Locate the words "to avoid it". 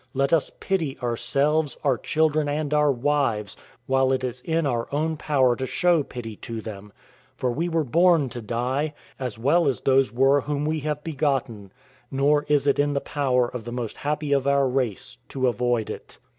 15.29-16.17